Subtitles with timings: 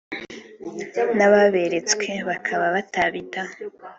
[1.15, 3.53] n’ababeretswe bakaba batabitaho